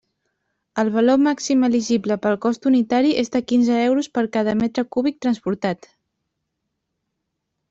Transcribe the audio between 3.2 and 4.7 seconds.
és de quinze euros per cada